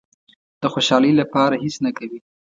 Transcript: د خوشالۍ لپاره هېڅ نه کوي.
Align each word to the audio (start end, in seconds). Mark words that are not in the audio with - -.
د 0.61 0.63
خوشالۍ 0.73 1.11
لپاره 1.21 1.55
هېڅ 1.63 1.75
نه 1.85 1.91
کوي. 1.97 2.19